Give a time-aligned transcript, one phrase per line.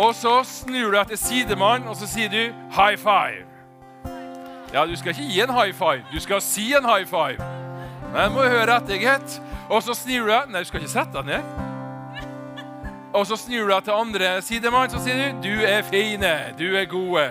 [0.00, 3.44] Og så snur du deg til sidemann, og så sier du high five.
[4.72, 7.36] Ja, du skal ikke gi en high five, du skal si en high five.
[8.14, 9.36] Men må høre etter, gitt.
[9.68, 11.44] Og så snur du deg Nei, du skal ikke sette deg ned.
[13.12, 16.66] Og så snur du deg til andre sidemann, så sier du du er fine, du
[16.72, 17.28] er gode.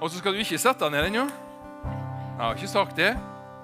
[0.00, 1.26] Og så skal du ikke sette deg ned ennå.
[1.26, 3.16] Jeg har ikke sagt det.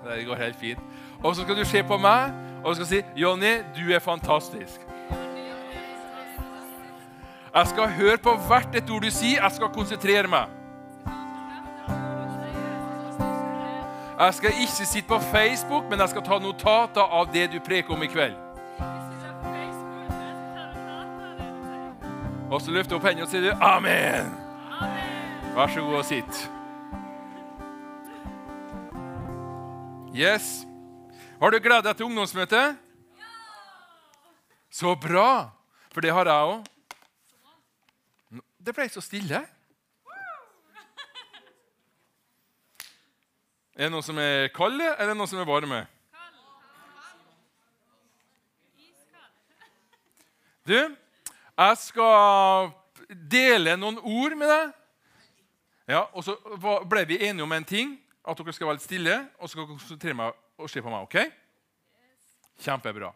[0.09, 0.89] Det går helt fint.
[1.23, 4.81] Og så skal du se på meg og skal si 'Jonny, du er fantastisk'.
[7.55, 9.43] Jeg skal høre på hvert et ord du sier.
[9.43, 10.49] Jeg skal konsentrere meg.
[14.21, 17.93] Jeg skal ikke sitte på Facebook, men jeg skal ta notater av det du preker
[17.93, 18.35] om i kveld.
[22.51, 24.33] Og så løfter du opp hendene og sier du, 'Amen'.
[25.55, 26.51] Vær så god og sitt.
[30.15, 30.72] Yes.
[31.43, 32.77] Har du gleda deg til ungdomsmøtet?
[34.71, 35.51] Så bra!
[35.91, 36.69] For det har jeg òg.
[38.63, 39.41] Det ble så stille.
[43.75, 45.81] Er det noen som er kalde, eller er noen som er varme?
[50.63, 52.71] Du, jeg skal
[53.35, 54.79] dele noen ord med deg.
[55.91, 56.39] Ja, og så
[56.87, 57.99] ble vi enige om en ting.
[58.23, 60.93] At dere skal være litt stille og så skal dere konsentrere meg og se meg.
[60.93, 61.17] ok?
[62.63, 63.13] Kjempebra.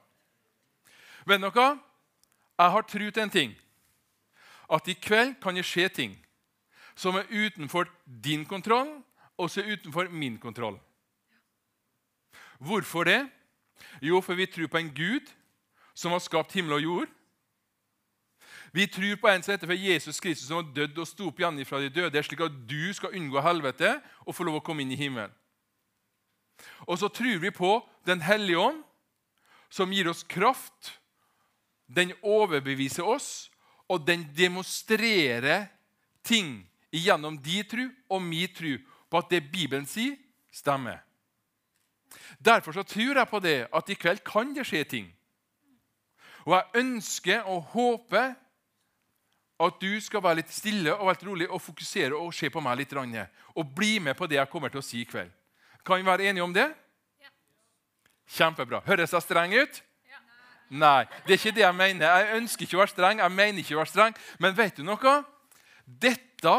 [1.27, 1.79] Vet dere,
[2.59, 3.57] jeg har tro en ting.
[4.71, 6.17] At i kveld kan det skje ting
[6.97, 7.89] som er utenfor
[8.25, 8.89] din kontroll,
[9.37, 10.79] og som er utenfor min kontroll.
[12.59, 13.29] Hvorfor det?
[14.03, 15.29] Jo, for vi tror på en Gud
[15.95, 17.09] som har skapt himmel og jord.
[18.73, 21.39] Vi tror på en som heter for Jesus Kristus, som har dødd og sto opp
[21.41, 24.85] igjen fra de døde, slik at du skal unngå helvete og få lov å komme
[24.85, 25.33] inn i himmelen.
[26.87, 28.83] Og så tror vi på Den hellige ånd,
[29.69, 30.93] som gir oss kraft.
[31.87, 33.51] Den overbeviser oss,
[33.91, 35.67] og den demonstrerer
[36.23, 36.61] ting
[36.95, 38.77] gjennom de tro og min tro
[39.11, 40.15] på at det Bibelen sier,
[40.55, 41.03] stemmer.
[42.39, 45.11] Derfor så tror jeg på det at i kveld kan det skje ting.
[46.47, 48.35] Og jeg ønsker og håper
[49.59, 52.93] at du skal være litt stille og rolig og fokusere og se på meg litt.
[53.57, 55.33] Og bli med på det jeg kommer til å si i kveld.
[55.87, 56.67] Kan vi være enige om det?
[57.23, 57.31] Ja.
[58.39, 58.83] Kjempebra.
[58.87, 59.83] Høres jeg streng ut?
[60.11, 60.19] Ja.
[60.69, 62.07] Nei, det er ikke det jeg mener.
[62.07, 63.23] Jeg ønsker ikke å være streng.
[63.23, 64.17] jeg mener ikke å være streng.
[64.43, 65.17] Men vet du noe?
[65.87, 66.57] Dette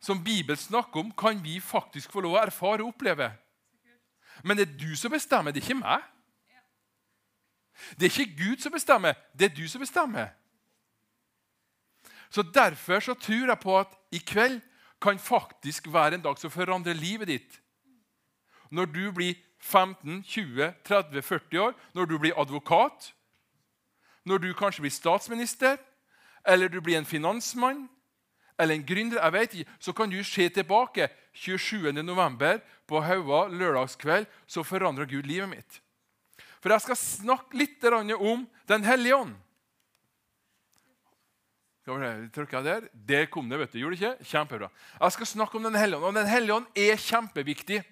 [0.00, 3.28] som Bibelen snakker om, kan vi faktisk få lov å erfare og oppleve.
[4.44, 6.04] Men det er du som bestemmer, det er ikke meg.
[7.96, 10.32] Det er ikke Gud som bestemmer, det er du som bestemmer.
[12.30, 14.60] Så Derfor så tror jeg på at i kveld
[15.00, 17.60] kan faktisk være en dag som forandrer livet ditt.
[18.70, 23.12] Når du blir 15, 20, 30, 40 år, når du blir advokat,
[24.24, 25.76] når du kanskje blir statsminister,
[26.46, 27.88] eller du blir en finansmann
[28.58, 32.60] eller en gründer, jeg vet ikke, så kan du se tilbake 27.11.
[32.88, 35.80] på Haua lørdagskveld, så forandrer Gud livet mitt.
[36.60, 39.34] For jeg skal snakke litt om Den hellige ånd.
[42.34, 42.88] Trykka der.
[42.92, 43.58] Der kom det.
[43.58, 44.24] vet du, gjorde det ikke?
[44.24, 44.70] Kjempebra.
[45.00, 46.06] Jeg skal snakke om Den hellige ånd.
[46.06, 47.84] Og Den hellige ånd er kjempeviktig.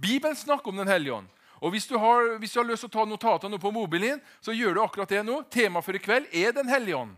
[0.00, 1.28] Bibelen snakker om Den hellige ånd.
[1.60, 4.54] Og hvis du, har, hvis du har lyst til å ta notatene på mobilen, så
[4.56, 5.42] gjør du akkurat det nå.
[5.52, 7.16] Temaet for i kveld er Den hellige ånd.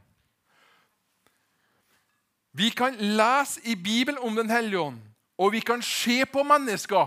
[2.53, 4.99] Vi kan lese i Bibelen om Den hellige ånd,
[5.39, 7.07] og vi kan se på mennesker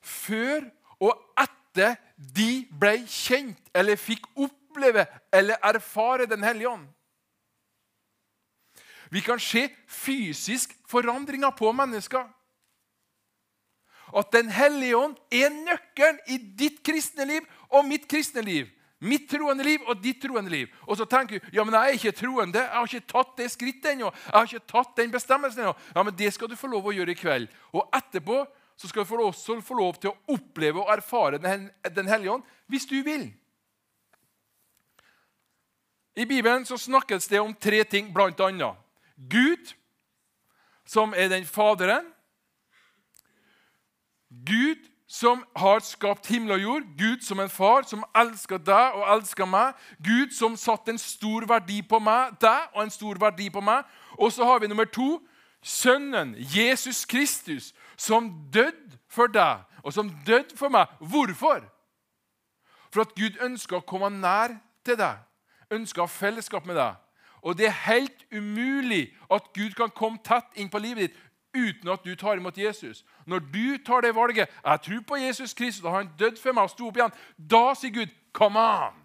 [0.00, 6.86] før og etter de ble kjent eller fikk oppleve eller erfare Den hellige ånd.
[9.10, 12.28] Vi kan se fysisk forandringer på mennesker.
[14.16, 18.68] At Den hellige ånd er nøkkelen i ditt kristne liv og mitt kristne liv.
[19.00, 20.68] Mitt troende liv og ditt troende liv.
[20.84, 22.60] Og så tenker du ja, men jeg er ikke troende.
[22.60, 24.10] Jeg har ikke tatt det skrittet ennå.
[24.12, 25.74] Jeg har ikke tatt den bestemmelsen ennå.
[25.94, 27.48] Ja, men det skal du få lov å gjøre i kveld.
[27.72, 28.42] Og etterpå
[28.76, 32.86] så skal du også få lov til å oppleve og erfare Den hellige ånd hvis
[32.88, 33.30] du vil.
[36.16, 38.76] I Bibelen så snakkes det om tre ting, annet.
[39.16, 39.72] Gud,
[40.84, 42.06] som er den Faderen.
[44.30, 46.82] Gud, som har skapt himmel og jord.
[46.98, 49.74] Gud som en far som elsker deg og elsker meg.
[49.98, 53.82] Gud som satte en stor verdi på meg, deg og en stor verdi på meg.
[54.18, 55.18] Og så har vi nummer to
[55.62, 60.86] Sønnen, Jesus Kristus, som døde for deg og som døde for meg.
[61.00, 61.60] Hvorfor?
[62.90, 64.56] For at Gud ønsker å komme nær
[64.86, 65.20] til deg,
[65.70, 66.96] ønsker å ha fellesskap med deg.
[67.40, 71.20] Og det er helt umulig at Gud kan komme tett inn på livet ditt
[71.54, 73.04] uten at du tar imot Jesus.
[73.26, 76.62] Når du tar det valget jeg tror på Jesus Kristus, og han døde for meg
[76.68, 79.00] og sto opp igjen, da sier Gud 'come on'.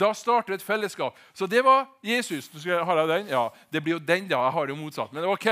[0.00, 1.18] Da starter et fellesskap.
[1.34, 2.50] Så det var Jesus.
[2.64, 3.28] Har jeg den?
[3.28, 4.38] Ja, Det blir jo den, da.
[4.42, 5.12] Jeg har det jo motsatt.
[5.12, 5.46] Men ok.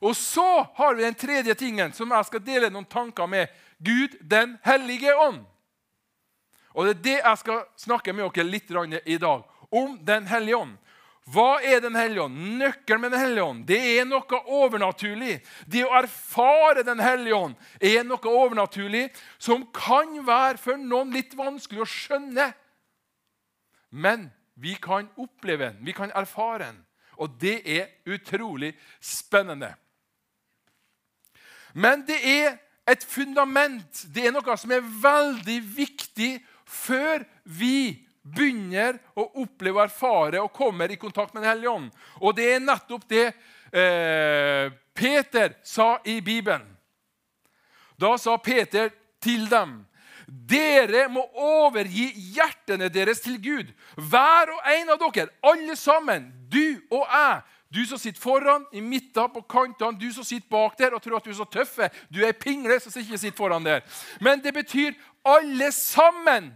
[0.00, 3.46] Og så har vi den tredje tingen som jeg skal dele noen tanker med.
[3.84, 5.44] Gud den hellige ånd.
[6.74, 8.70] Og Det er det jeg skal snakke med dere litt
[9.06, 9.42] i dag.
[9.72, 10.76] Om Den hellige ånd.
[11.30, 12.38] Hva er Den hellige ånd?
[12.60, 15.38] Nøkkelen med Den hellige ånd det er noe overnaturlig.
[15.66, 21.36] Det å erfare Den hellige ånd er noe overnaturlig som kan være for noen litt
[21.38, 22.50] vanskelig å skjønne.
[23.90, 24.30] Men
[24.60, 26.82] vi kan oppleve den, vi kan erfare den.
[27.20, 28.72] Og det er utrolig
[29.02, 29.74] spennende.
[31.74, 32.58] Men det er
[32.90, 34.04] et fundament.
[34.14, 36.30] Det er noe som er veldig viktig
[36.66, 41.90] før vi begynner å oppleve erfare og kommer i kontakt med Den hellige ånd.
[42.20, 46.66] Og det er nettopp det eh, Peter sa i Bibelen.
[48.00, 48.90] Da sa Peter
[49.20, 49.80] til dem
[50.30, 52.06] dere må overgi
[52.36, 53.72] hjertene deres til Gud.
[53.98, 57.40] Hver og en av dere, alle sammen, du og jeg.
[57.70, 61.20] Du som sitter foran, i midten, på kantene, du som sitter bak der og tror
[61.20, 61.86] at du er så tøffe.
[62.10, 63.84] Du er pingle som ikke sitter foran der.
[64.20, 64.96] Men det betyr
[65.26, 66.50] alle sammen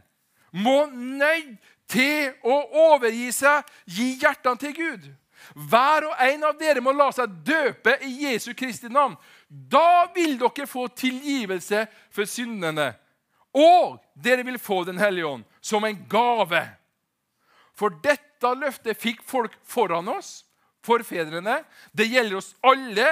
[0.54, 1.56] må nøyd
[1.90, 2.56] til å
[2.94, 5.06] overgi seg, gi hjertene til Gud.
[5.54, 9.16] Hver og en av dere må la seg døpe i Jesu Kristi navn.
[9.48, 11.84] Da vil dere få tilgivelse
[12.14, 12.92] for syndene.
[13.54, 16.62] Og dere vil få Den hellige ånd som en gave.
[17.74, 20.44] For dette løftet fikk folk foran oss,
[20.84, 21.62] forfedrene.
[21.92, 23.06] Det gjelder oss alle,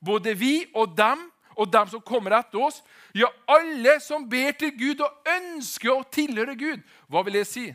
[0.00, 1.28] både vi og dem,
[1.58, 2.82] og dem som kommer etter oss.
[3.14, 6.84] Ja, alle som ber til Gud og ønsker å tilhøre Gud.
[7.10, 7.66] Hva vil jeg si?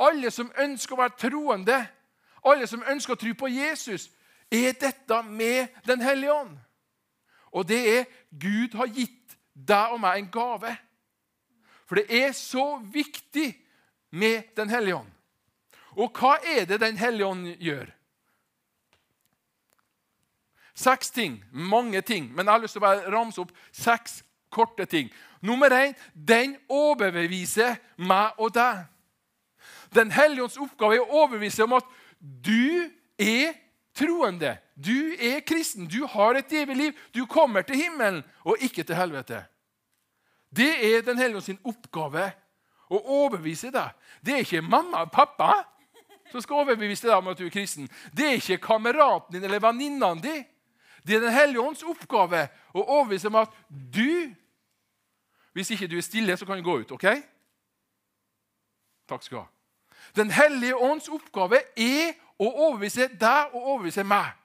[0.00, 1.78] Alle som ønsker å være troende,
[2.46, 4.08] alle som ønsker å tro på Jesus,
[4.48, 6.56] er dette med Den hellige ånd.
[7.52, 10.72] Og det er Gud har gitt deg og meg en gave.
[11.88, 13.50] For det er så viktig
[14.10, 15.12] med Den hellige ånd.
[15.98, 17.97] Og hva er det Den hellige ånd gjør?
[20.78, 21.40] Seks ting.
[21.50, 22.28] Mange ting.
[22.34, 24.20] Men jeg har lyst til å bare ramse opp seks
[24.54, 25.10] korte ting.
[25.42, 28.84] Nummer én den overbeviser meg og deg.
[29.94, 31.86] Den hellige ånds oppgave er å overbevise om at
[32.20, 33.56] du er
[33.98, 34.56] troende.
[34.74, 35.88] Du er kristen.
[35.90, 37.00] Du har et evig liv.
[37.14, 39.42] Du kommer til himmelen og ikke til helvete.
[40.50, 42.30] Det er Den hellige ånds oppgave
[42.88, 43.90] å overbevise deg.
[44.22, 45.64] Det er ikke mamma og pappa
[46.30, 47.88] som skal overbevise deg om at du er kristen.
[48.12, 50.46] Det er ikke kameraten din eller venninnene dine.
[51.08, 54.34] Det er Den hellige ånds oppgave å overbevise om at du
[55.56, 56.90] Hvis ikke du er stille, så kan du gå ut.
[56.92, 57.06] ok?
[59.08, 59.48] Takk skal du ha.
[60.16, 64.36] Den hellige ånds oppgave er å overbevise deg og overbevise meg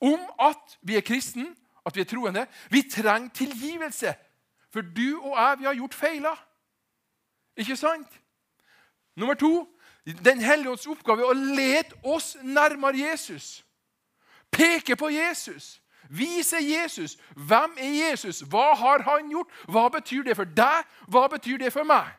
[0.00, 1.56] om at vi er kristen,
[1.86, 2.46] at vi er troende.
[2.70, 4.14] Vi trenger tilgivelse,
[4.72, 6.46] for du og jeg vi har gjort feiler.
[7.56, 8.20] Ikke sant?
[9.16, 9.68] Nummer to
[10.06, 13.64] Den hellige ånds oppgave er å lede oss nærmere Jesus.
[14.54, 15.82] Peke på Jesus.
[16.08, 17.16] Vise Jesus.
[17.34, 18.40] Hvem er Jesus?
[18.40, 19.50] Hva har han gjort?
[19.68, 20.86] Hva betyr det for deg?
[21.08, 22.12] Hva betyr det for meg?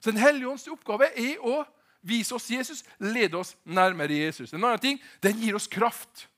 [0.00, 1.62] Så Den hellige ånds oppgave er å
[2.02, 4.52] vise oss Jesus, lede oss nærmere Jesus.
[4.52, 6.28] En annen ting, Den gir oss kraft.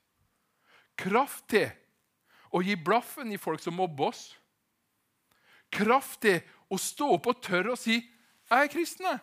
[0.97, 1.71] Kraft til
[2.51, 4.35] å gi blaffen i folk som mobber oss.
[5.71, 8.11] Kraft til å stå opp og tørre å si
[8.49, 9.19] 'Jeg er kristen'.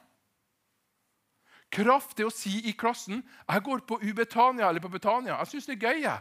[1.71, 5.39] Kraft til å si i klassen 'Jeg går på Ubetania eller på Betania'.
[5.39, 6.01] Jeg syns det er gøy.
[6.03, 6.21] jeg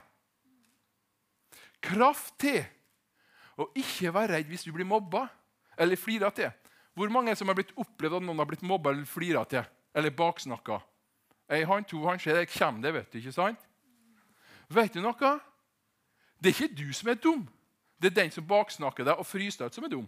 [1.82, 2.62] kraft til
[3.60, 5.26] å ikke være redd hvis du blir mobba
[5.78, 6.52] eller flira til.
[6.94, 9.64] Hvor mange som har blitt opplevd at noen har blitt mobba eller flira til
[9.96, 10.80] eller baksnakka?
[11.52, 13.18] Ei hånd, to hånd, se, det kommer det, vet du.
[13.20, 13.60] ikke sant?
[14.72, 15.32] Vet du noe?
[16.40, 17.44] Det er ikke du som er dum.
[18.02, 20.08] Det er den som baksnakker deg og fryser deg ut, som er dum.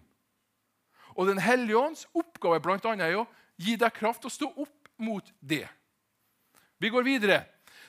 [1.13, 3.27] Og Den hellige ånds oppgave blant annet, er å
[3.59, 5.67] gi deg kraft å stå opp mot det.
[6.81, 7.43] Vi går videre.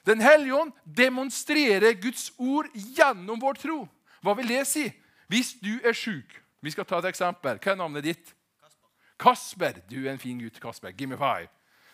[0.06, 3.78] Den hellige ånd demonstrerer Guds ord gjennom vår tro.
[4.24, 4.86] Hva vil det si?
[5.28, 7.58] Hvis du er sjuk Vi skal ta et eksempel.
[7.60, 8.30] Hva er navnet ditt?
[8.60, 8.88] Kasper.
[9.20, 9.80] Kasper.
[9.90, 10.94] Du er en fin gutt, Kasper.
[10.96, 11.50] Give me five.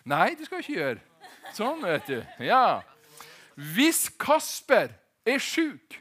[0.07, 1.01] Nei, det skal du ikke gjøre.
[1.51, 2.21] Sånn, vet du.
[2.39, 2.79] Ja.
[3.75, 4.93] Hvis Kasper
[5.27, 5.99] er sjuk,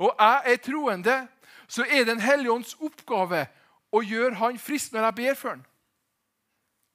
[0.00, 1.16] og jeg er troende,
[1.68, 3.44] så er Den hellige ånds oppgave
[3.92, 5.66] å gjøre han frisk når jeg ber for han.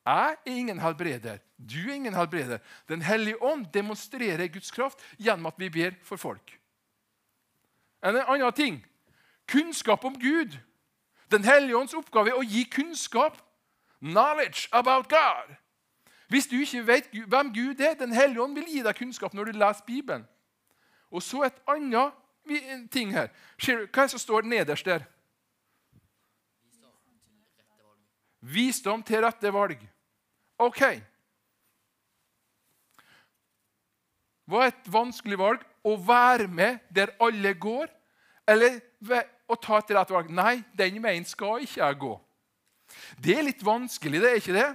[0.06, 1.38] Jeg er ingen helbreder.
[1.58, 2.58] Du er ingen helbreder.
[2.88, 6.60] Den hellige ånd demonstrerer Guds kraft gjennom at vi ber for folk.
[8.04, 8.86] En annen ting
[9.48, 10.58] kunnskap om Gud.
[11.32, 13.38] Den hellige ånds oppgave er å gi kunnskap.
[14.00, 15.56] Knowledge about God.
[16.28, 19.46] Hvis du ikke vet hvem Gud er, Den hellige ånd vil gi deg kunnskap når
[19.46, 20.28] du leser Bibelen.
[21.12, 22.14] Og så et annet
[22.92, 23.30] ting her.
[23.58, 25.06] Hva er det som står nederst der?
[28.42, 29.80] Visdom til rette valg.
[30.60, 30.82] OK.
[34.46, 35.64] Hva er et vanskelig valg?
[35.86, 37.90] Å være med der alle går?
[38.50, 38.80] Eller
[39.50, 40.32] å ta et rett valg?
[40.34, 42.14] Nei, den veien skal ikke jeg gå.
[43.22, 44.72] Det er litt vanskelig, det er ikke det?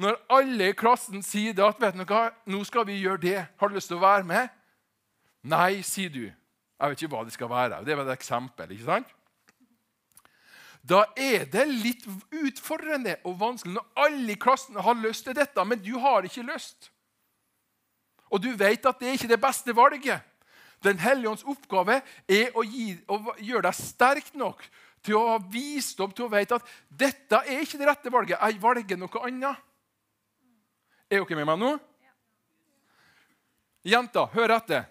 [0.00, 3.68] Når alle i klassen sier at vet du hva, nå skal vi gjøre det, har
[3.68, 4.52] du lyst til å være med?
[5.50, 6.22] Nei, sier du.
[6.80, 7.80] Jeg vet ikke hva det skal være.
[7.84, 8.72] Det var et eksempel.
[8.72, 9.10] ikke sant?
[10.80, 15.64] Da er det litt utfordrende og vanskelig når alle i klassen har lyst til dette,
[15.64, 16.88] men du har ikke lyst.
[18.30, 20.22] Og du vet at det er ikke det beste valget.
[20.84, 21.98] Den hellige ånds oppgave
[22.30, 24.62] er å, gi, å gjøre deg sterk nok
[25.04, 28.38] til å ha visdom til å vite at dette er ikke det rette valget.
[28.40, 29.66] Jeg velger noe annet.
[31.10, 31.74] Er dere med meg nå?
[33.90, 34.88] Jenter, hør etter.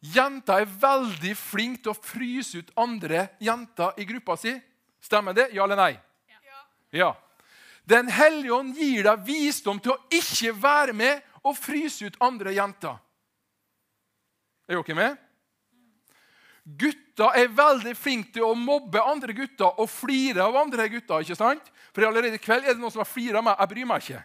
[0.00, 4.54] Jenter er veldig flinke til å fryse ut andre jenter i gruppa si.
[5.00, 5.50] Stemmer det?
[5.56, 5.92] Ja eller nei?
[6.32, 6.40] Ja.
[6.96, 7.10] ja.
[7.90, 12.54] Den hellige ånd gir deg visdom til å ikke være med og fryse ut andre
[12.54, 13.00] jenter.
[14.70, 15.18] Er dere med?
[16.78, 21.24] Gutter er veldig flinke til å mobbe andre gutter og flire av andre gutter.
[21.24, 21.70] ikke sant?
[21.90, 23.56] For allerede i kveld er det noen som har flira av meg.
[23.58, 24.22] Jeg bryr meg ikke.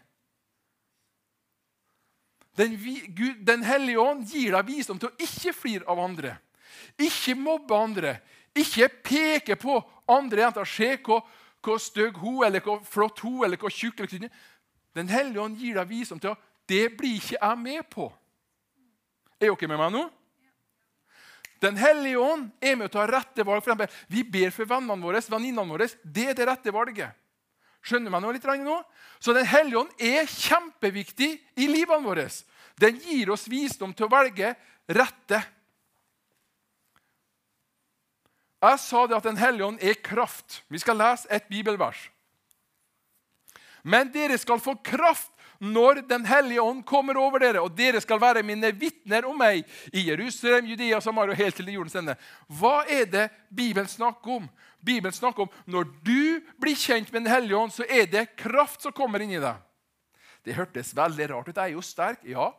[2.55, 2.75] Den,
[3.15, 6.35] Gud, den hellige ånd gir deg visdom til å ikke flire av andre.
[7.01, 8.13] Ikke mobbe andre.
[8.55, 9.79] Ikke peke på
[10.11, 10.69] andre jenter.
[10.69, 11.25] Se hvor
[11.65, 14.29] hvor stygg hun eller hvor flott hun eller hvor tjukk eller tynn
[14.95, 18.07] Den hellige ånd gir deg visdom til at det blir ikke jeg med på.
[19.41, 20.05] Er dere med meg nå?
[21.61, 23.63] Den hellige ånd er med å ta rette valg.
[23.63, 25.87] For eksempel, vi ber for vennene våre, venninnene våre.
[26.03, 27.15] Det er det rette valget.
[27.85, 28.77] Skjønner man noe litt nå?
[29.19, 31.31] Så Den hellige ånd er kjempeviktig
[31.61, 32.27] i livene våre.
[32.79, 34.55] Den gir oss visdom til å velge
[34.87, 35.41] rette.
[38.63, 40.63] Jeg sa det at Den hellige ånd er kraft.
[40.69, 42.09] Vi skal lese et bibelvers.
[43.83, 48.19] Men dere skal få kraft når Den hellige ånd kommer over dere, og dere skal
[48.19, 52.17] være mine vitner om meg i Jerusalem, Judea, Samaria og helt til jordens ende.
[52.47, 54.49] Hva er det Bibelen snakker om?
[54.85, 58.83] Bibelen snakker om når du blir kjent med Den hellige ånd, så er det kraft
[58.83, 59.61] som kommer inn i deg.
[60.45, 61.55] Det hørtes veldig rart ut.
[61.55, 62.25] Jeg er jo sterk.
[62.29, 62.51] Ja.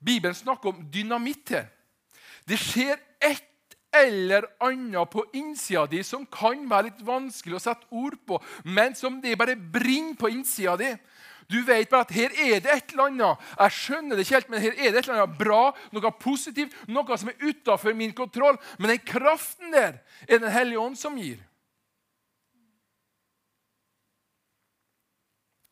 [0.00, 1.66] Bibelen snakker om dynamitt her.
[2.48, 3.50] Det skjer ett
[3.94, 8.96] eller annet på innsida di som kan være litt vanskelig å sette ord på, men
[8.98, 10.90] som det bare brenner på innsida di.
[11.50, 13.48] Du vet bare at her er det et eller annet.
[13.58, 16.76] Jeg skjønner det ikke helt, men her er det et eller annet bra, noe positivt,
[16.88, 18.56] noe som er utafor min kontroll.
[18.78, 21.42] Men den kraften der er Den hellige ånd som gir.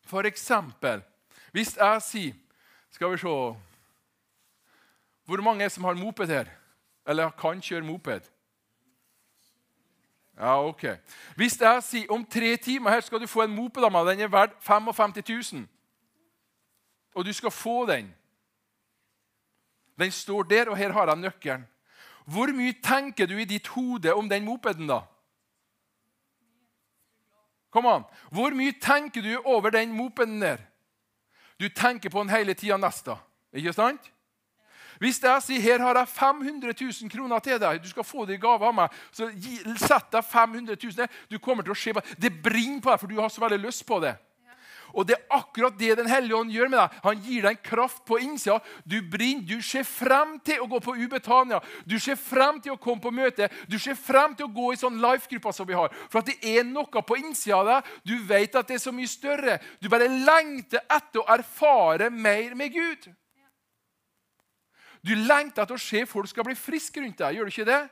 [0.04, 1.00] For eksempel,
[1.52, 2.34] hvis jeg sier
[2.92, 3.36] Skal vi se
[5.24, 6.50] Hvor mange er som har moped her?
[7.06, 8.20] Eller kan kjøre moped?
[10.36, 10.84] Ja, ok.
[11.36, 14.24] Hvis jeg sier om tre timer her skal du få en moped av meg, den
[14.24, 15.14] er verdt 55
[15.52, 15.66] 000,
[17.14, 18.14] og du skal få den
[19.98, 21.66] Den står der, og her har jeg nøkkelen.
[22.26, 25.02] Hvor mye tenker du i ditt hode om den mopeden, da?
[27.70, 28.04] Kom an.
[28.30, 30.56] Hvor mye tenker du over den mopeden der?
[31.60, 33.16] Du tenker på den hele tida neste.
[33.52, 34.11] Ikke sant?
[35.02, 38.36] Hvis jeg sier her har jeg 500 000 kroner til deg, du skal få det
[38.36, 39.26] i gave av meg, så
[39.82, 43.18] sett deg 500 000 Du kommer til å se Det brenner på deg, for du
[43.18, 44.14] har så veldig lyst på det.
[44.92, 46.96] Og det er akkurat det Den hellige ånd gjør med deg.
[47.04, 48.58] Han gir deg en kraft på innsida.
[48.84, 49.46] Du brenner.
[49.48, 51.60] Du ser frem til å gå på Ubetania.
[51.88, 53.48] Du ser frem til å komme på møte.
[53.68, 55.90] Du ser frem til å gå i sånn life-grupper som vi har.
[56.12, 57.90] For at det er noe på innsida av deg.
[58.04, 59.58] Du vet at det er så mye større.
[59.80, 63.10] Du bare lengter etter å erfare mer med Gud.
[65.02, 67.36] Du lengter etter å se folk skal bli friske rundt deg.
[67.36, 67.82] Gjør du ikke det?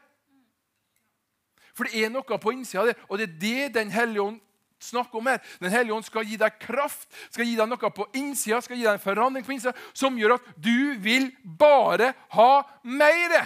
[1.74, 4.40] For det er noe på innsida av det, og det er det Den hellige ånd
[4.80, 5.40] snakker om her.
[5.60, 8.86] Den hellige ånd skal gi deg kraft, skal gi deg noe på innsida, skal gi
[8.86, 12.52] deg en forandring på innsida som gjør at du vil bare ha
[12.82, 13.36] mer.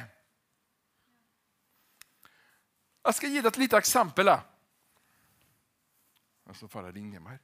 [3.04, 4.30] Jeg skal gi deg et lite eksempel.
[4.32, 4.40] Jeg.
[6.54, 7.40] Så jeg ringe meg.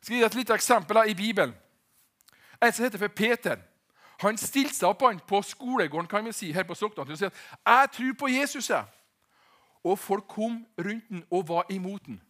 [0.00, 1.54] Jeg skal gi deg et lite eksempel i Bibelen.
[2.60, 3.58] En som heter for Peter.
[4.20, 7.32] Han stilte seg opp på skolegården kan vi si, her på Stokkan og sa at
[7.66, 8.68] 'Jeg tror på Jesus'.
[8.68, 8.84] Jeg.
[9.84, 12.20] Og folk kom rundt den og var imot den.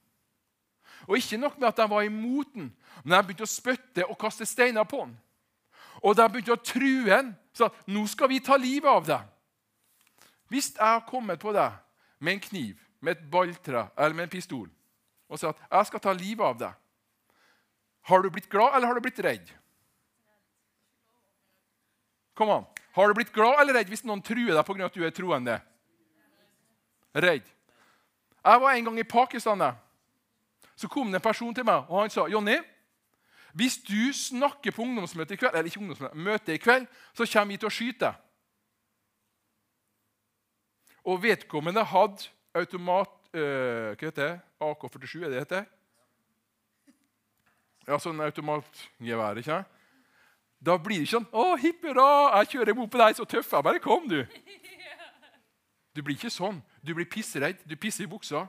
[1.08, 4.18] Og Ikke nok med at de var imot den, men de begynte å spytte og
[4.18, 5.18] kaste steiner på den.
[6.02, 7.36] Og de begynte å true den.
[7.52, 9.26] Sa 'nå skal vi ta livet av deg'.
[10.48, 11.72] Hvis jeg har kommet på deg
[12.18, 14.70] med en kniv, med et balltre eller med en pistol
[15.28, 16.74] og sagt at 'jeg skal ta livet av deg',
[18.02, 19.50] har du blitt glad eller har du blitt redd?
[22.34, 22.66] Kom an.
[22.96, 24.86] Har du blitt glad eller redd hvis noen truer deg pga.
[24.86, 25.60] at du er troende?
[27.14, 27.46] Redd.
[28.40, 29.58] Jeg var en gang i Pakistan.
[29.58, 29.74] der.
[30.76, 32.56] Så kom det en person til meg og han sa Jonny,
[33.52, 37.52] hvis du snakker på ungdomsmøtet i kveld, eller ikke ungdomsmøte, møte i kveld, så kommer
[37.52, 37.98] vi til å skyte.
[38.06, 38.14] deg.
[41.04, 44.40] Og vedkommende hadde automat øh, Hva heter det?
[44.60, 45.64] AK-47, er det det heter?
[47.88, 49.38] Ja, sånn automatgevær.
[49.40, 49.79] ikke sant?
[50.60, 53.52] Da blir det ikke sånn 'Å, hipp hurra, jeg kjører mot på deg, så tøff
[53.52, 54.24] jeg bare kom', du.
[55.94, 56.62] Du blir ikke sånn.
[56.86, 57.58] Du blir pissredd.
[57.66, 58.44] Du pisser i buksa.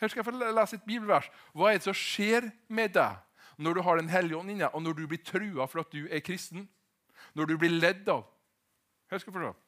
[0.00, 1.28] Her skal jeg få lese et bibelvers.
[1.52, 3.20] Hva er det som skjer med deg
[3.60, 6.08] når du har Den hellige ånd inne, og når du blir trua for at du
[6.10, 6.68] er kristen?
[7.34, 8.24] Når du blir ledd av?
[9.10, 9.63] Her skal jeg få se.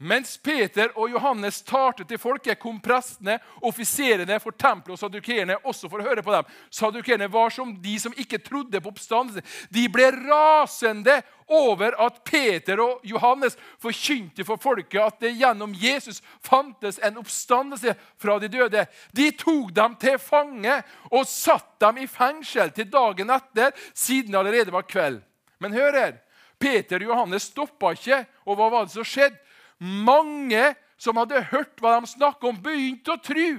[0.00, 3.34] Mens Peter og Johannes talte til folket, kom prestene,
[3.68, 6.46] offiserene for tempelet og sadukerene også for å høre på dem.
[6.72, 9.44] Sadukerene var som de som ikke trodde på oppstandelse.
[9.68, 11.18] De ble rasende
[11.52, 17.92] over at Peter og Johannes forkynte for folket at det gjennom Jesus fantes en oppstandelse
[18.16, 18.86] fra de døde.
[19.12, 20.78] De tok dem til fange
[21.10, 25.20] og satt dem i fengsel til dagen etter, siden det allerede var kveld.
[25.60, 26.18] Men hør her.
[26.60, 29.36] Peter og Johannes stoppa ikke, og hva var det som skjedde?
[29.80, 33.50] Mange som hadde hørt hva de snakket om, begynte å tro.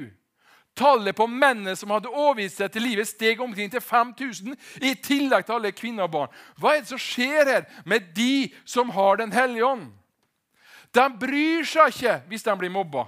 [0.78, 5.48] Tallet på mennene som hadde overgitt seg til livet, steg omkring til 5000, i tillegg
[5.48, 6.36] til alle kvinner og barn.
[6.56, 9.90] Hva er det som skjer her med de som har Den hellige ånd?
[10.96, 13.08] De bryr seg ikke hvis de blir mobba.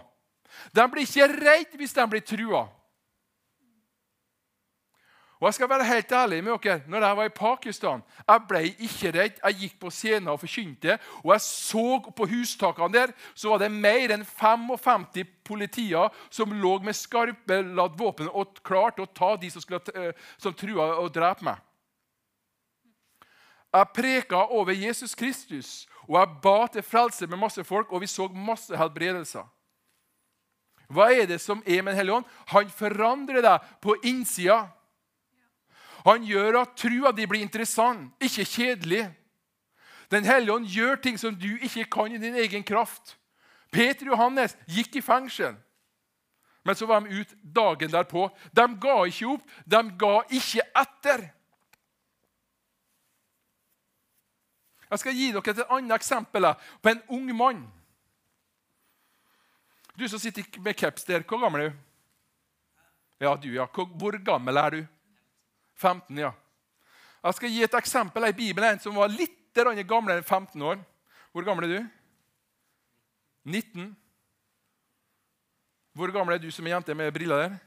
[0.75, 2.65] De blir ikke redd hvis de blir trua.
[5.43, 8.59] Og jeg skal være helt ærlig med dere, når jeg var i Pakistan, jeg ble
[8.63, 9.39] ikke redd.
[9.43, 13.67] Jeg gikk på scenen og forkynte, og jeg så på hustakene der så var det
[13.71, 19.50] mer enn 55 politier som lå med skarpe ladd våpen og klarte å ta de
[19.51, 21.57] som, skulle, eh, som trua å drepe meg.
[23.73, 28.07] Jeg preka over Jesus Kristus, og jeg ba til frelse med masse folk, og vi
[28.07, 29.43] så masse helbredelser.
[30.88, 32.32] Hva er det som er med Den hellige ånd?
[32.47, 34.69] Han forandrer deg på innsida.
[36.03, 39.03] Han gjør at trua di blir interessant, ikke kjedelig.
[40.11, 43.15] Den hellige ånd gjør ting som du ikke kan i din egen kraft.
[43.73, 45.55] Peter og Johannes gikk i fengsel,
[46.63, 48.27] men så var de ute dagen derpå.
[48.53, 51.25] De ga ikke opp, de ga ikke etter.
[54.93, 57.63] Jeg skal gi dere et annet eksempel på en ung mann.
[59.97, 61.81] Du som sitter med caps der, hvor gammel er du?
[63.19, 63.65] Ja, du, ja.
[63.65, 64.85] Hvor gammel er du?
[65.75, 66.31] 15, ja.
[67.23, 68.73] Jeg skal gi et eksempel i Bibelen.
[68.73, 70.79] En som var litt gamlere enn 15 år.
[71.31, 71.89] Hvor gammel er du?
[73.43, 73.95] 19.
[75.93, 77.57] Hvor gammel er du som er jente med briller der?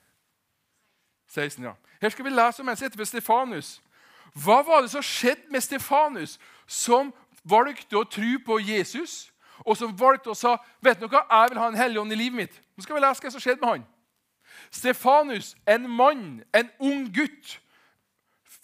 [1.29, 1.73] 16, ja.
[2.01, 3.81] Her skal vi lese om en som heter Stefanus.
[4.35, 7.13] Hva var det som skjedde med Stefanus, som
[7.45, 9.33] valgte å tro på Jesus,
[9.65, 12.19] og som valgte å sa vet du hva, jeg vil ha en hellig ånd i
[12.19, 12.59] livet mitt?
[12.77, 13.87] Nå skal vi lese hva som skjedde med han.
[14.71, 17.57] Stefanus, en mann, en ung gutt,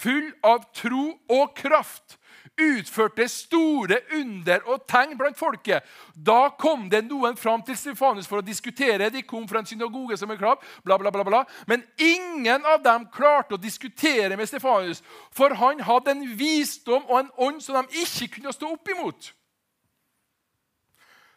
[0.02, 2.18] full av tro og kraft,
[2.60, 5.86] utførte store under og tegn blant folket.
[6.14, 9.10] Da kom det noen fram til Stefanus for å diskutere.
[9.14, 11.42] De kom fra en synagoge som er klar, bla, bla, bla, bla.
[11.70, 17.22] Men ingen av dem klarte å diskutere med Stefanus, for han hadde en visdom og
[17.22, 19.32] en ånd som de ikke kunne stå opp imot.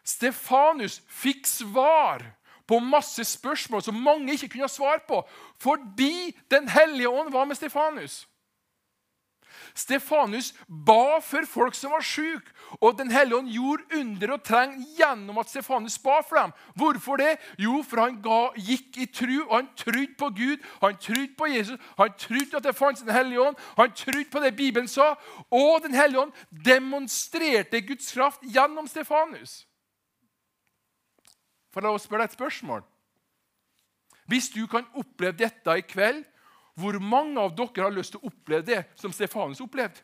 [0.06, 2.22] Stefanus fikk svar
[2.66, 5.22] på masse spørsmål som mange ikke kunne ha svar på,
[5.62, 8.26] fordi Den hellige ånd var med Stefanus.
[9.76, 14.72] Stefanus ba for folk som var syke, og Den hellige ånd gjorde under og treng
[14.96, 16.54] gjennom at Stefanus ba for dem.
[16.74, 17.36] Hvorfor det?
[17.60, 21.50] Jo, for han ga, gikk i tru, og han trodde på Gud, han trodde på
[21.52, 25.14] Jesus, han trodde at det fantes Den hellige ånd, han trodde på det Bibelen sa,
[25.50, 26.32] og Den hellige ånd
[26.64, 29.66] demonstrerte Guds kraft gjennom Stefanus.
[31.70, 32.84] For La oss spørre deg et spørsmål.
[34.26, 36.24] Hvis du kan oppleve dette i kveld,
[36.76, 40.02] hvor mange av dere har lyst til å oppleve det som Stefanus opplevde?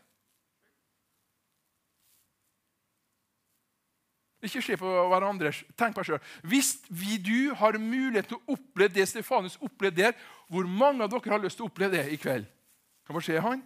[4.43, 5.53] Ikke se på hverandre.
[5.79, 6.31] Tenk på deg sjøl.
[6.51, 10.17] Hvis vi, du har mulighet til å oppleve det Stefanus opplevde der,
[10.51, 12.49] hvor mange av dere har lyst til å oppleve det i kveld?
[13.07, 13.63] Hva skjer han?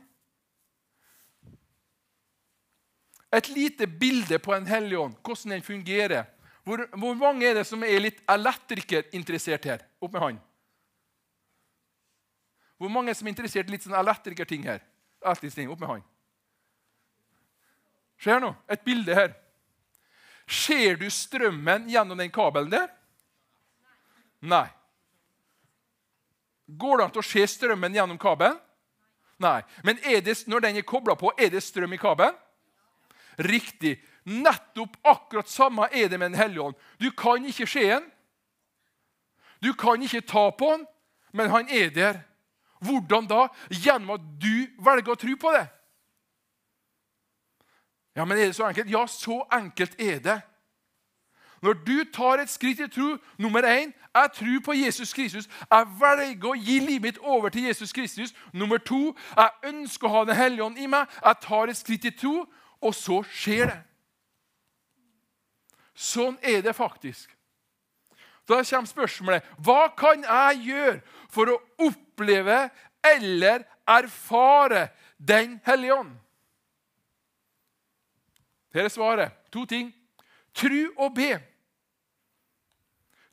[3.37, 6.29] Et lite bilde på en hellig ånd, hvordan den fungerer.
[6.67, 9.87] Hvor, hvor, mange er det som er litt elektrikerinteressert her?
[10.03, 10.46] Opp med hånd.
[12.77, 14.83] Hvor mange som er interessert i litt sånn elektrikerting her?
[15.41, 16.07] Ting, opp med hånd.
[18.23, 19.33] Ser nå, et bilde her.
[20.47, 22.93] Ser du strømmen gjennom den kabelen der?
[24.47, 24.69] Nei.
[26.67, 28.61] Går det an å se strømmen gjennom kabelen?
[29.43, 29.61] Nei.
[29.85, 32.37] Men det, når den er kobla på, er det strøm i kabelen?
[33.37, 34.05] riktig.
[34.25, 36.75] Nettopp akkurat samme er det med Den hellige ånd.
[36.99, 38.11] Du kan ikke se den.
[39.63, 40.87] Du kan ikke ta på den,
[41.33, 42.19] men han er der.
[42.81, 43.47] Hvordan da?
[43.71, 45.67] Gjennom at du velger å tro på det.
[48.17, 48.91] Ja, men er det så enkelt?
[48.91, 50.41] Ja, så enkelt er det.
[51.63, 55.49] Når du tar et skritt i tro Nummer én jeg tror på Jesus Kristus.
[55.71, 58.33] Jeg velger å gi livet mitt over til Jesus Kristus.
[58.53, 61.05] Nummer to jeg ønsker å ha Den hellige ånd i meg.
[61.25, 62.47] Jeg tar et skritt i tro,
[62.81, 63.77] og så skjer det.
[65.93, 67.36] Sånn er det faktisk.
[68.47, 71.01] Da kommer spørsmålet hva kan jeg gjøre
[71.35, 72.67] for å oppleve
[73.07, 76.15] eller erfare Den hellige ånd?
[78.75, 79.33] Her er svaret.
[79.53, 79.89] To ting.
[80.55, 81.39] Tru og be.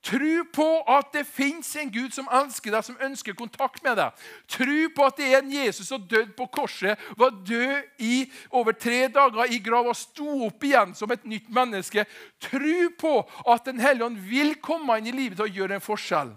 [0.03, 4.25] Tru på at det fins en Gud som elsker deg, som ønsker kontakt med deg.
[4.51, 8.75] Tru på at det er en Jesus som døde på korset, var død i over
[8.75, 12.03] tre dager i grav og sto opp igjen som et nytt menneske.
[12.43, 13.15] Tru på
[13.47, 16.33] at Den hellige ånd vil komme inn i livet å gjøre en forskjell.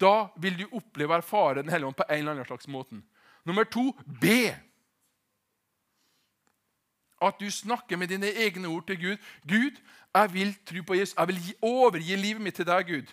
[0.00, 3.00] Da vil du oppleve og erfare Den hellige ånd på en eller annen slags måte.
[3.48, 4.52] Nummer to be
[7.22, 9.16] at du snakker med dine egne ord til Gud.
[9.48, 9.80] Gud,
[10.14, 11.14] jeg vil tro på Jesus.
[11.18, 13.12] Jeg vil overgi livet mitt til deg, Gud.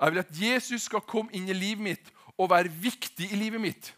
[0.00, 3.60] Jeg vil at Jesus skal komme inn i livet mitt og være viktig i livet
[3.60, 3.92] mitt.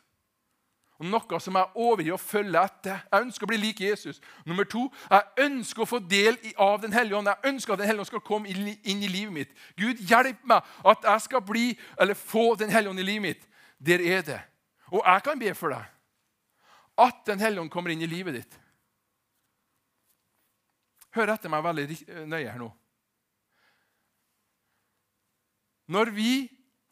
[1.02, 3.00] Og Noe som jeg overgir og følger etter.
[3.10, 4.20] Jeg ønsker å bli lik Jesus.
[4.46, 7.30] Nummer to, jeg ønsker å få del av Den hellige ånd.
[7.32, 9.56] Jeg ønsker at Den hellige ånd skal komme inn i livet mitt.
[9.76, 13.48] Gud, hjelp meg at jeg skal bli, eller få Den hellige ånd i livet mitt.
[13.78, 14.40] Der er det.
[14.92, 15.90] Og jeg kan be for deg
[17.04, 18.60] at Den hellige ånd kommer inn i livet ditt.
[21.14, 21.86] Hør etter meg veldig
[22.26, 22.70] nøye her nå.
[25.86, 26.32] Når vi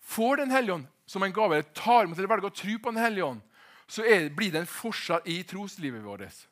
[0.02, 2.90] får Den hellige ånd som en gave, eller tar imot eller velger å tro på
[2.90, 3.40] Den hellige ånd,
[3.86, 6.46] så er, blir det en forskjell i troslivet vårt.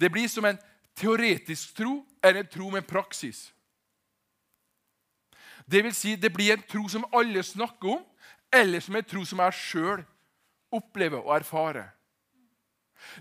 [0.00, 0.58] Det blir som en
[0.96, 3.50] teoretisk tro eller en tro med praksis.
[5.66, 8.04] Det vil si, det blir en tro som alle snakker om,
[8.52, 10.04] eller som en tro som jeg sjøl
[10.72, 11.90] opplever og erfarer.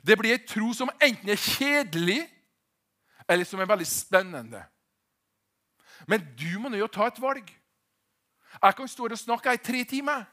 [0.06, 2.22] Det blir en tro som enten er kjedelig
[3.30, 4.64] eller som er veldig spennende.
[6.08, 7.46] Men du må jo ta et valg.
[8.64, 10.26] Jeg kan stå her og snakke i tre timer.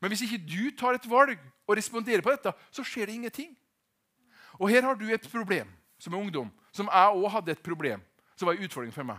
[0.00, 3.56] Men hvis ikke du tar et valg og responderer på dette, så skjer det ingenting.
[4.60, 8.00] Og her har du et problem som er ungdom, som jeg òg hadde et problem.
[8.36, 9.16] som var en utfordring for meg.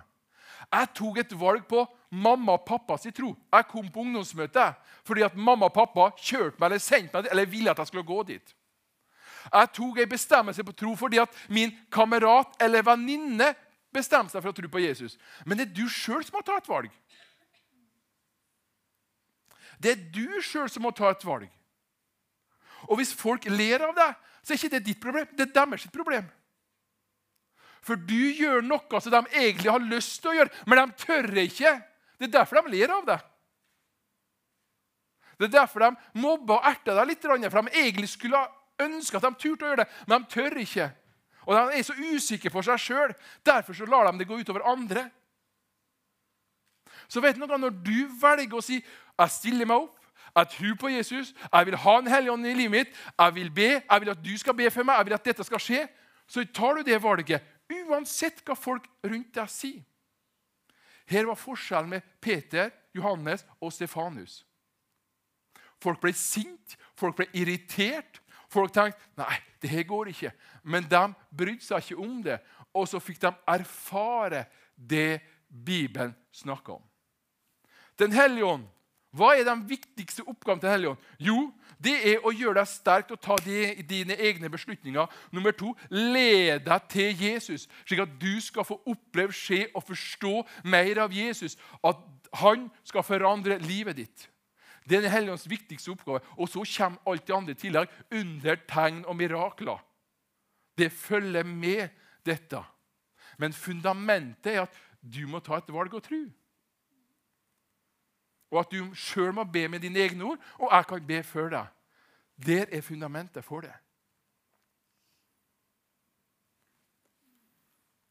[0.72, 1.80] Jeg tok et valg på
[2.12, 3.36] mamma og pappas tro.
[3.54, 4.74] Jeg kom på ungdomsmøte
[5.04, 8.06] fordi at mamma og pappa kjørte meg eller sendte meg eller ville at jeg skulle
[8.06, 8.54] gå dit.
[9.48, 13.54] Jeg tok en bestemmelse på tro fordi at min kamerat eller venninne
[13.94, 15.18] bestemte seg for å tro på Jesus.
[15.46, 16.92] Men det er du sjøl som må ta et valg.
[19.78, 21.48] Det er du sjøl som må ta et valg.
[22.88, 25.30] Og hvis folk ler av deg, så er ikke det ditt problem.
[25.36, 26.28] Det er deres problem.
[27.88, 31.42] For du gjør noe som de egentlig har lyst til å gjøre, men de tør
[31.44, 31.74] ikke.
[32.18, 33.26] Det er derfor de ler av deg.
[35.38, 38.42] Det er derfor de mobber og erter deg litt, for de egentlig skulle
[38.80, 40.92] ønsker at de turte å gjøre det, men de tør ikke.
[41.48, 43.14] Og De er så usikre på seg sjøl.
[43.46, 45.08] Derfor så lar de det gå utover andre.
[47.08, 48.84] Så vet du noe, Når du velger å si
[49.18, 49.98] 'Jeg stiller meg opp,
[50.36, 53.52] jeg tror på Jesus, jeg vil ha en hellig ånd i livet mitt', 'jeg vil
[53.52, 55.90] be, jeg vil at du skal be for meg', 'jeg vil at dette skal skje',
[56.28, 59.84] så tar du det valget uansett hva folk rundt deg sier.
[61.08, 64.46] Her var forskjellen med Peter, Johannes og Stefanus.
[65.82, 68.20] Folk ble sinte, folk ble irritert,
[68.52, 70.32] Folk tenkte nei, det her går ikke.
[70.64, 71.04] Men de
[71.36, 72.40] brydde seg ikke om det.
[72.78, 76.84] Og så fikk de erfare det Bibelen snakker om.
[78.00, 78.68] Den hellige ånd.
[79.18, 81.06] Hva er den viktigste oppgaven til Den hellige ånd?
[81.20, 81.38] Jo,
[81.82, 85.08] det er å gjøre deg sterk og ta dine egne beslutninger.
[85.32, 90.44] Nummer to, led deg til Jesus, slik at du skal få oppleve, se og forstå
[90.66, 91.58] mer av Jesus.
[91.82, 92.04] At
[92.44, 94.28] han skal forandre livet ditt.
[94.88, 96.20] Det er Den hellige ånds viktigste oppgave.
[96.38, 97.94] Og så kommer alt det andre i tillegg.
[98.12, 99.84] Under, tegn og mirakler.
[100.78, 101.90] Det følger med
[102.26, 102.64] dette.
[103.38, 106.22] Men fundamentet er at du må ta et valg og tro.
[108.52, 111.50] Og at du sjøl må be med dine egne ord, og jeg kan be før
[111.52, 111.74] deg.
[112.46, 113.74] Der er fundamentet for det.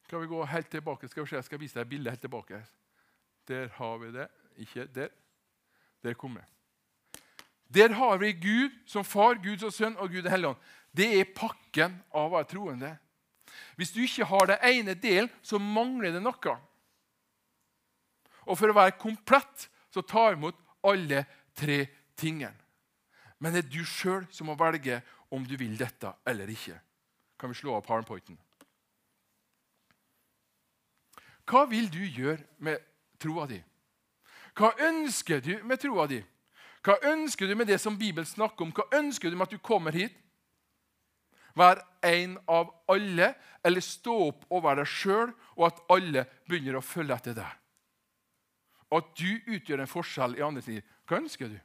[0.06, 1.08] Skal vi gå helt tilbake?
[1.08, 2.60] Skal vi se, jeg skal vise deg et bilde helt tilbake.
[3.48, 4.28] Der har vi det.
[4.56, 5.08] Ikke der.
[6.02, 6.55] Der kommer det.
[7.68, 10.62] Der har vi Gud som far, Gud som sønn og Gud hellig ånd.
[10.96, 12.92] Det er pakken av å være troende.
[13.76, 16.56] Hvis du ikke har den ene delen, så mangler det noe.
[18.46, 21.24] Og for å være komplett så ta imot alle
[21.56, 21.82] tre
[22.16, 22.54] tingene.
[23.38, 25.02] Men det er du sjøl som må velge
[25.34, 26.78] om du vil dette eller ikke.
[27.36, 28.38] Kan vi slå av powerpointen?
[31.46, 32.80] Hva vil du gjøre med
[33.22, 33.58] troa di?
[34.56, 36.22] Hva ønsker du med troa di?
[36.86, 38.70] Hva ønsker du med det som Bibelen snakker om?
[38.70, 40.14] Hva ønsker du med at du kommer hit?
[41.56, 43.32] Vær en av alle,
[43.64, 47.62] eller stå opp og være deg sjøl, og at alle begynner å følge etter deg.
[48.92, 50.84] Og at du utgjør en forskjell i andres liv.
[51.08, 51.56] Hva ønsker du?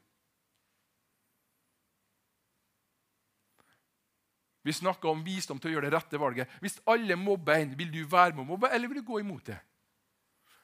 [4.65, 6.49] Vi snakker om visdom til å gjøre det rette valget.
[6.61, 9.45] Hvis alle mobber en, vil du være med å mobbe, eller vil du gå imot
[9.49, 9.59] det?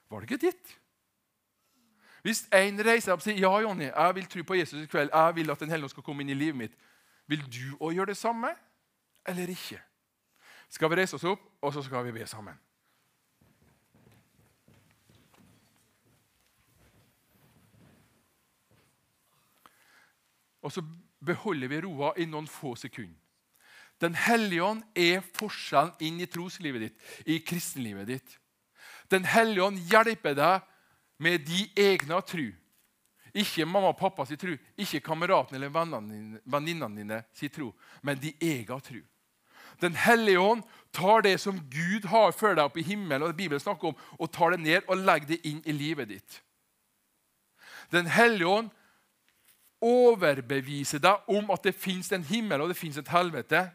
[0.10, 0.76] Valget ditt.
[2.28, 5.14] Hvis en reiser opp og sier ja, Jonny, jeg vil tro på Jesus i kveld,
[5.14, 6.74] jeg vil at Den hellige skal komme inn i livet mitt,
[7.28, 8.52] vil du òg gjøre det samme,
[9.24, 9.80] eller ikke?
[10.68, 12.60] Skal vi reise oss opp, og så skal vi be sammen.
[20.62, 20.84] Og så
[21.24, 23.16] beholder vi roa i noen få sekunder.
[24.04, 28.42] Den hellige ånd er forskjellen inn i troslivet ditt, i kristenlivet ditt.
[29.08, 30.74] Den hellige ånd hjelper deg
[31.18, 32.48] med de egne tru.
[33.38, 38.34] Ikke mamma og pappa sin tru, ikke kameraten eller venninnene dine sin tro, men de
[38.42, 39.02] egen tru.
[39.82, 40.64] Den hellige ånd
[40.96, 44.00] tar det som Gud har for deg oppe i himmelen, og det Bibelen snakker om,
[44.18, 46.40] og tar det ned og legger det inn i livet ditt.
[47.94, 48.72] Den hellige ånd
[49.86, 53.68] overbeviser deg om at det fins en himmel og det fins et helvete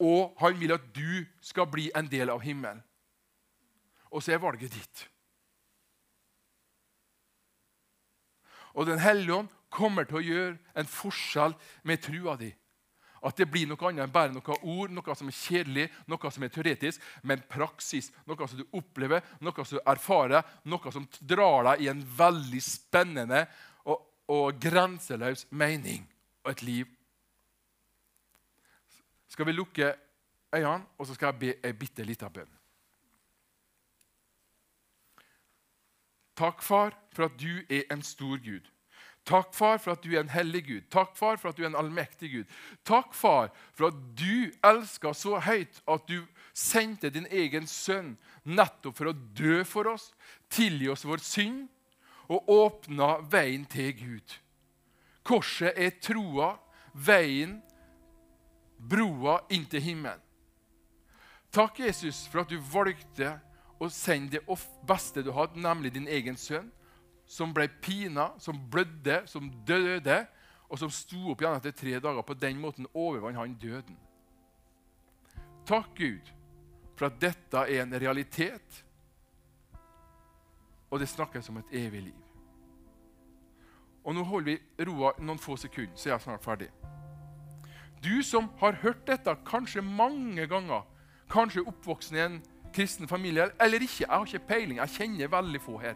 [0.00, 2.80] og han vil at du skal bli en del av himmelen.
[4.10, 5.04] Og så er valget ditt.
[8.74, 11.54] Og Den hellige ånd kommer til å gjøre en forskjell
[11.86, 12.50] med trua di.
[13.22, 16.44] At det blir noe annet enn bare noe ord, noe som er kjedelig, noe som
[16.44, 18.08] er teoretisk, men praksis.
[18.24, 22.62] Noe som du opplever, noe som du erfarer, noe som drar deg i en veldig
[22.64, 23.44] spennende
[23.84, 24.00] og,
[24.32, 26.08] og grenseløs mening
[26.46, 26.96] og et liv
[29.30, 29.94] skal vi lukke
[30.52, 32.59] øynene, og så skal jeg be ei bitte lita bønn.
[36.40, 38.68] Takk, far, for at du er en stor Gud.
[39.28, 40.86] Takk, far, for at du er en hellig Gud.
[40.90, 42.54] Takk, far, for at du er en allmektig Gud.
[42.88, 46.24] Takk, far, for at du elsker så høyt at du
[46.56, 48.14] sendte din egen sønn
[48.48, 50.10] nettopp for å dø for oss,
[50.48, 51.68] tilgi oss vår synd
[52.30, 54.38] og åpna veien til Gud.
[55.26, 56.54] Korset er troa,
[56.94, 57.58] veien
[58.80, 60.24] broa inn til himmelen.
[61.52, 63.34] Takk, Jesus, for at du valgte
[63.80, 66.68] å sende det beste du hadde, nemlig din egen sønn,
[67.30, 70.24] som ble pina, som blødde, som døde,
[70.70, 72.22] og som sto opp igjen etter tre dager.
[72.26, 73.96] På den måten overvant han døden.
[75.66, 76.30] Takk, Gud,
[76.98, 78.84] for at dette er en realitet,
[80.90, 82.20] og det snakkes om et evig liv.
[84.04, 86.70] Og Nå holder vi roa noen få sekunder, så er jeg snart ferdig.
[88.02, 90.82] Du som har hørt dette kanskje mange ganger,
[91.30, 92.40] kanskje oppvoksen i en
[92.74, 94.04] kristen familie, eller ikke.
[94.04, 94.78] Jeg har ikke peiling.
[94.78, 95.94] Jeg kjenner veldig få her.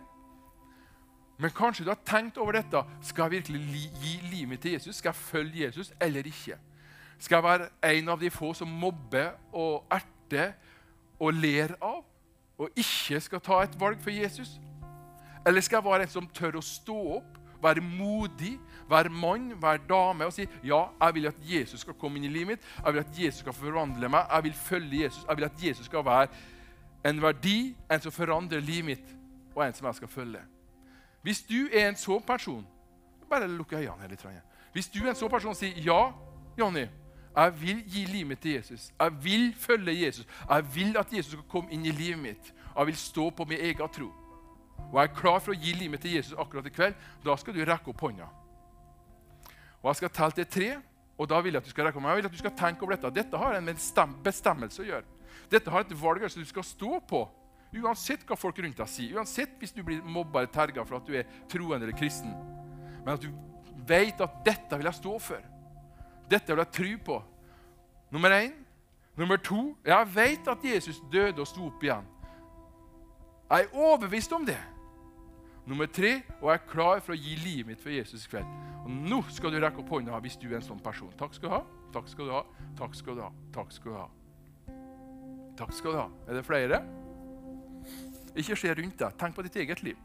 [1.38, 2.82] Men kanskje du har tenkt over dette.
[3.02, 4.96] Skal jeg virkelig gi livet mitt til Jesus?
[4.96, 6.58] Skal jeg følge Jesus eller ikke?
[7.18, 10.52] Skal jeg være en av de få som mobber og erter
[11.20, 12.02] og ler av,
[12.58, 14.58] og ikke skal ta et valg for Jesus?
[15.46, 18.58] Eller skal jeg være en som tør å stå opp være modig,
[18.88, 22.32] være mann, være dame og si ja, jeg vil at Jesus skal komme inn i
[22.32, 22.66] livet mitt.
[22.84, 24.26] Jeg vil at Jesus skal forvandle meg.
[24.32, 25.24] Jeg vil følge Jesus.
[25.28, 26.28] Jeg vil at Jesus skal være
[27.04, 29.14] en verdi, en som forandrer livet mitt,
[29.54, 30.40] og en som jeg skal følge.
[31.22, 32.64] Hvis du er en sånn person
[33.24, 34.20] Bare lukk øynene litt.
[34.72, 36.12] Hvis du er en sånn person og sier ja,
[36.58, 36.84] Jonny,
[37.34, 38.90] jeg vil gi livet mitt til Jesus.
[39.00, 40.26] Jeg vil følge Jesus.
[40.50, 42.52] Jeg vil at Jesus skal komme inn i livet mitt.
[42.76, 44.10] Jeg vil stå på min egen tro
[44.92, 47.36] og jeg er klar for å gi livet mitt til Jesus akkurat i kveld, da
[47.38, 48.28] skal du rekke opp hånda.
[49.82, 50.68] Og Jeg skal telle til tre,
[51.18, 52.82] og da vil jeg at du skal rekke opp Jeg vil at du skal tenke
[52.82, 53.10] over dette.
[53.14, 53.70] Dette har en
[54.24, 55.13] bestemmelse å gjøre.
[55.52, 57.24] Dette har et valg som du skal stå på.
[57.74, 61.08] Uansett hva folk rundt deg sier, uansett hvis du blir mobba eller terga for at
[61.08, 62.30] du er troende eller kristen.
[63.04, 63.30] Men at du
[63.86, 65.48] vet at dette vil jeg stå for.
[66.30, 67.22] Dette vil jeg tro på.
[68.14, 68.54] Nummer én.
[69.16, 69.74] Nummer to.
[69.86, 72.06] Jeg vet at Jesus døde og sto opp igjen.
[73.50, 74.60] Jeg er overbevist om det.
[75.66, 78.48] Nummer tre og jeg er klar for å gi livet mitt for Jesus i kveld.
[78.84, 81.12] Og Nå skal du rekke opp hånda hvis du er en sånn person.
[81.18, 81.62] Takk skal du ha.
[81.94, 82.42] Takk skal du ha.
[82.78, 83.30] Takk skal du ha.
[83.54, 84.08] Takk skal du ha.
[85.58, 86.08] Takk skal du ha.
[86.28, 86.82] Er det flere?
[88.36, 89.14] Ikke se rundt deg.
[89.18, 89.96] Tenk på ditt eget liv.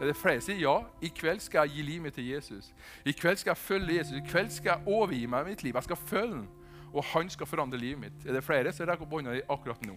[0.00, 2.70] Er det flere som sier ja, i kveld skal jeg gi livet mitt til Jesus.
[3.04, 4.16] I kveld skal jeg følge Jesus.
[4.16, 5.74] I kveld skal jeg overgi meg mitt liv.
[5.74, 6.48] Jeg skal følge ham,
[6.92, 8.26] og han skal forandre livet mitt.
[8.26, 9.96] Er det flere så rekker opp hånda akkurat nå?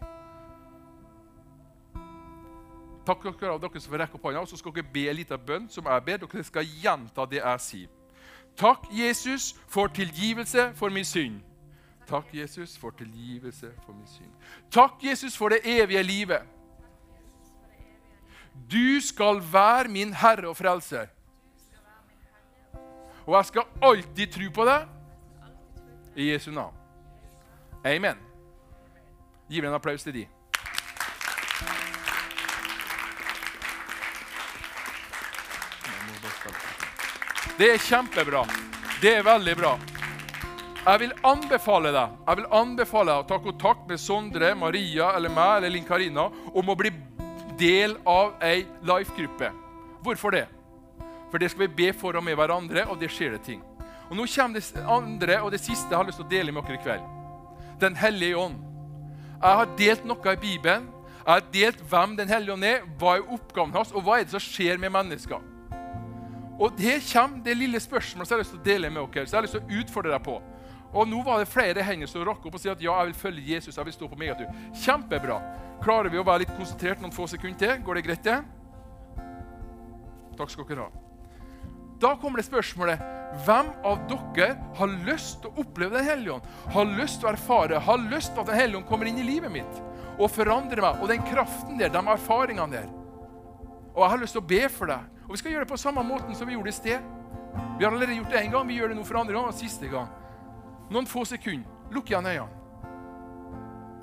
[3.03, 5.17] Takk dere av dere som får rekke opp hånda, og så skal dere be en
[5.17, 6.21] liten bønn som jeg ber.
[6.23, 7.99] Dere skal gjenta det jeg sier.
[8.59, 11.41] Takk, Jesus, for tilgivelse for min synd.
[12.13, 14.33] Takk, Jesus, for tilgivelse for min synd.
[14.71, 16.41] Takk, Jesus, for det evige livet.
[18.71, 21.07] Du skal være min Herre og Frelser.
[23.25, 24.85] Og jeg skal alltid tro på deg
[26.15, 26.75] i Jesu navn.
[27.85, 28.21] Amen.
[29.49, 30.27] Gi meg en applaus til de.
[37.57, 38.45] Det er kjempebra.
[39.01, 39.73] Det er veldig bra.
[40.83, 45.31] Jeg vil anbefale deg jeg vil anbefale deg å ta kontakt med Sondre, Maria eller
[45.31, 46.91] meg eller Linn Karina om å bli
[47.59, 49.51] del av ei life-gruppe.
[50.03, 50.43] Hvorfor det?
[51.31, 53.61] For det skal vi be for og med hverandre, og det skjer det ting.
[54.09, 56.67] Og Nå kommer det andre og det siste jeg har lyst til å dele med
[56.67, 57.07] dere i kveld.
[57.79, 58.59] Den hellige ånd.
[59.39, 60.89] Jeg har delt noe i Bibelen.
[61.23, 64.27] Jeg har delt hvem Den hellige ånd er, hva er oppgaven hans, og hva er
[64.27, 65.39] det som skjer med mennesker.
[66.59, 69.25] Og det kommer det lille spørsmålet som jeg har lyst til å dele med dere.
[69.25, 70.41] så jeg har lyst til å utfordre deg på.
[70.93, 73.17] Og Nå var det flere hender som rakk opp og sier at ja, jeg vil
[73.17, 73.77] følge Jesus.
[73.77, 74.45] jeg vil stå på meg, du.
[74.83, 75.39] Kjempebra.
[75.83, 77.81] Klarer vi å være litt konsentrert noen få sekunder til?
[77.83, 78.37] Går det greit, det?
[80.37, 81.03] Takk skal dere ha.
[82.01, 83.01] Da kommer det spørsmålet
[83.45, 86.49] hvem av dere har lyst til å oppleve Den hellige ånd?
[86.75, 89.25] Har lyst til å erfare, har lyst til at Den hellige ånd kommer inn i
[89.25, 89.81] livet mitt
[90.13, 91.01] og forandrer meg?
[91.01, 92.89] Og den kraften der, de erfaringene der.
[93.95, 95.09] Og jeg har lyst til å be for deg.
[95.25, 97.09] Og vi skal gjøre det på samme måten som vi gjorde i sted.
[97.77, 99.57] Vi har allerede gjort det én gang, vi gjør det nå for andre gang og
[99.57, 100.11] siste gang.
[100.93, 101.69] Noen få sekunder.
[101.93, 102.49] Lukk igjen øynene.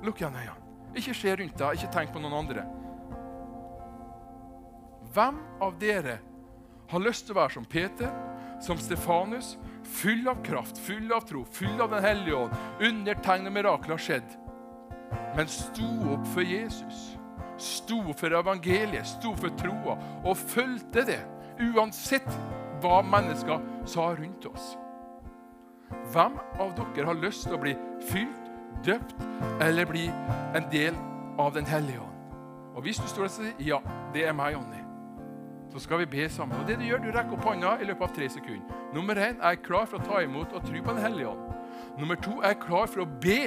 [0.03, 0.57] Lukk igjen øynene.
[0.95, 2.65] Ikke se rundt deg, ikke tenk på noen andre.
[5.15, 6.17] Hvem av dere
[6.91, 8.11] har lyst til å være som Peter,
[8.63, 9.55] som Stefanus,
[10.01, 13.95] full av kraft, full av tro, full av Den hellige ånd, under tegn og mirakler
[13.95, 14.37] har skjedd,
[15.35, 17.01] men sto opp for Jesus?
[17.61, 21.21] Sto for evangeliet, sto for troa og fulgte det,
[21.71, 22.27] uansett
[22.83, 24.73] hva mennesker sa rundt oss.
[26.11, 27.75] Hvem av dere har lyst til å bli
[28.09, 28.49] fylt,
[28.85, 29.25] døpt
[29.61, 30.07] eller bli
[30.55, 30.97] en del
[31.39, 32.07] av Den hellige ånd?
[32.75, 33.79] Og Hvis du står og sier ja,
[34.13, 34.81] det er meg, Jonny,
[35.71, 36.59] så skal vi be sammen.
[36.59, 38.79] Og det Du gjør, du rekker opp hånda i løpet av tre sekunder.
[38.93, 41.47] Nummer én er jeg klar for å ta imot og tro på Den hellige ånd.
[41.99, 43.37] Nummer to er jeg klar for å be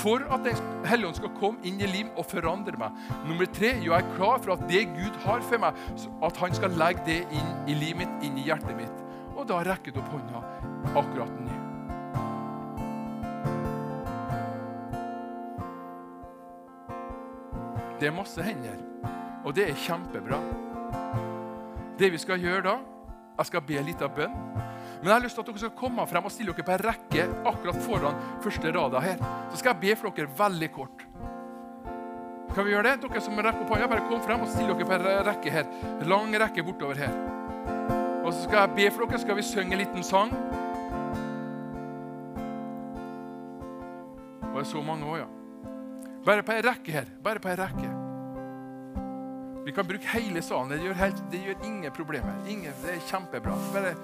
[0.00, 2.96] for at Den hellige ånd skal komme inn i liv og forandre meg.
[3.28, 5.84] Nummer tre jo, jeg er klar for at det Gud har for meg,
[6.22, 9.04] at han skal legge det inn i livet mitt, inn i hjertet mitt.
[9.34, 10.44] Og da rekker du opp hånda
[10.94, 11.63] akkurat nå.
[18.00, 18.78] Det er masse hender,
[19.44, 20.40] og det er kjempebra.
[21.98, 22.80] Det vi skal gjøre da
[23.34, 24.34] Jeg skal be litt av bønn.
[25.00, 26.84] Men jeg har lyst til at dere skal komme frem og stille dere på en
[26.86, 29.18] rekke akkurat foran første rada her.
[29.50, 31.02] Så skal jeg be for dere veldig kort.
[32.54, 33.02] Kan vi gjøre det?
[33.02, 35.70] Dere som rekker opp hånda, bare kom frem og still dere på en rekke her.
[36.06, 37.16] Lang rekke bortover her.
[38.22, 40.30] Og så skal jeg be for dere, skal vi synge en liten sang.
[44.52, 45.43] Og det er så mange òg, ja.
[46.24, 47.08] Bare på ei rekke her.
[47.22, 47.90] Bare på ei rekke.
[49.64, 50.72] Vi kan bruke hele salen.
[50.72, 52.36] Det gjør, helt, det gjør ingen problemer.
[52.48, 53.56] Ingen, det er kjempebra.
[53.72, 53.94] Bare.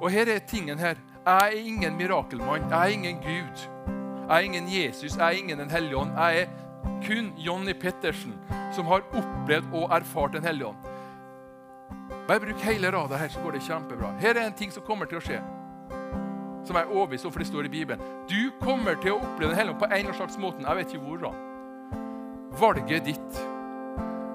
[0.00, 1.00] Og her er tingen her.
[1.24, 2.68] Jeg er ingen mirakelmann.
[2.70, 3.64] Jeg er ingen Gud.
[4.28, 5.16] Jeg er ingen Jesus.
[5.16, 6.12] Jeg er ingen Den hellige ånd.
[6.16, 6.46] Jeg er
[7.06, 8.34] kun Jonny Pettersen,
[8.72, 10.76] som har opplevd og erfart Den hellige ånd.
[12.28, 14.12] Bare bruk hele rada her, så går det kjempebra.
[14.20, 15.40] Her er en ting som kommer til å skje
[16.66, 18.04] som jeg er overbevist om, for det står i Bibelen.
[18.30, 20.64] Du kommer til å oppleve Den hellige på en eller slags måte.
[20.64, 21.42] Jeg vet ikke hvordan.
[22.60, 23.40] Valget ditt.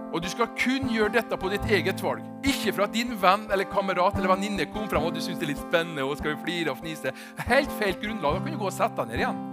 [0.09, 2.25] Og du skal kun gjøre dette på ditt eget valg.
[2.47, 5.45] Ikke for at din venn eller kamerat eller venninne kom fram og du syns det
[5.45, 7.13] er litt spennende og skal vi flire og fnise.
[7.45, 8.39] Helt feil grunnlag.
[8.39, 9.45] Da kan du gå og sette deg ned igjen.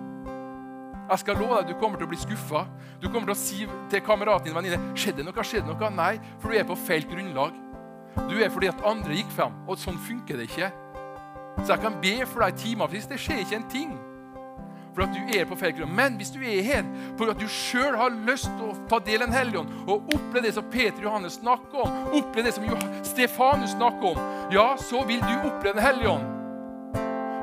[1.06, 2.64] Jeg skal love deg, Du kommer til å bli skuffa.
[3.00, 5.90] Du kommer til å si til kameraten din venninne skjedde noe, skjedde noe.
[5.94, 7.54] Nei, for du er på feil grunnlag.
[8.26, 10.72] Du er fordi at andre gikk frem, og sånn funker det ikke.
[11.64, 13.09] Så jeg kan be for deg timevis.
[13.11, 13.97] Det skjer ikke en ting.
[14.97, 15.92] For at du er på feil grunn.
[15.97, 16.87] Men hvis du er her
[17.19, 20.09] for at du sjøl har lyst til å ta del i Den hellige ånd og
[20.14, 24.71] oppleve det som Peter og Johannes snakker om, oppleve det som Stefanus snakker om, ja,
[24.81, 26.33] så vil du oppleve Den hellige ånd.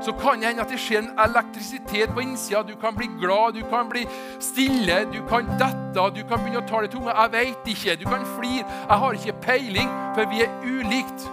[0.03, 2.63] Så kan det hende at det skjer en elektrisitet på innsida.
[2.67, 4.03] Du kan bli glad, du kan bli
[4.39, 7.13] stille, du kan dette, du kan begynne å ta det tunga.
[7.21, 7.95] Jeg veit ikke.
[8.01, 8.65] Du kan flire.
[8.89, 11.29] Jeg har ikke peiling, for vi er ulikt.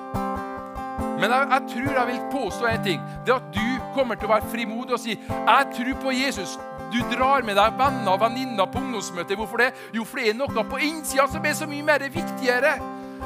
[1.20, 3.00] Men jeg, jeg, tror jeg vil påstå en ting.
[3.26, 6.56] Det at du kommer til å være frimodig og si 'Jeg tror på Jesus'.
[6.92, 9.36] Du drar med deg venner og venninner på ungdomsmøtet.
[9.36, 9.72] Hvorfor det?
[9.94, 12.72] Jo, for det er noe på innsida som er så mye mer viktigere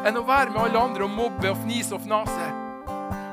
[0.04, 2.50] enn å være med alle andre og mobbe og fnise og fnase.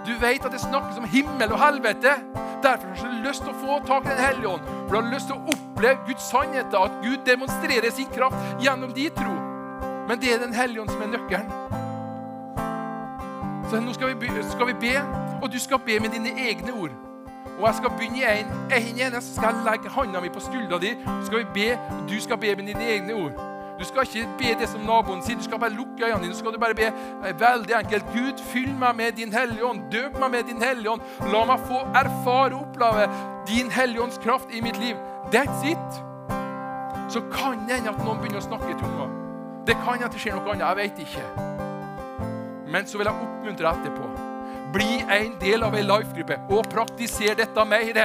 [0.05, 2.13] Du vet at det snakkes om himmel og helvete.
[2.63, 4.61] Derfor har du lyst til å få tak i Den hellige ånd.
[4.87, 8.93] For du har lyst til å oppleve Guds sannheter, at Gud demonstrerer sin kraft gjennom
[8.93, 9.33] din tro.
[10.07, 11.60] Men det er Den hellige ånd som er nøkkelen.
[13.69, 14.95] Så nå skal vi, be, skal vi be,
[15.41, 16.97] og du skal be med dine egne ord.
[17.59, 20.39] Og jeg skal begynne i en, en eneste, så skal jeg legge hånda mi på
[20.39, 20.95] skuldra di.
[21.05, 23.51] Så skal vi be, og du skal be med dine egne ord.
[23.81, 26.33] Du skal ikke be det som naboen sier, du skal bare lukke øynene dine.
[26.33, 26.89] Så skal du bare be
[27.27, 28.05] eh, veldig enkelt.
[28.13, 29.79] Gud, fyll meg med din hellige ånd.
[29.91, 31.01] Døp meg med din hellige ånd.
[31.33, 33.07] La meg få erfare og oppleve
[33.47, 34.95] din hellige ånds kraft i mitt liv.
[35.33, 36.03] That's it.
[37.09, 39.09] Så kan det hende at noen begynner å snakke i tunga.
[39.67, 40.67] Det kan at det skjer noe annet.
[40.67, 41.60] Jeg vet ikke.
[42.71, 44.09] Men så vil jeg oppmuntre etterpå.
[44.71, 47.99] Bli en del av ei life-gruppe og praktiser dette mer.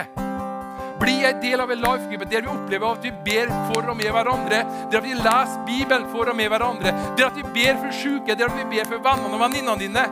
[0.99, 4.11] Bli en del av en life-gruppe der vi opplever at vi ber for og med
[4.17, 4.63] hverandre.
[4.91, 6.95] Der vi leser Bibelen for og med hverandre.
[7.21, 10.09] Der vi ber for syke, der vi ber for vennene og venninnene dine.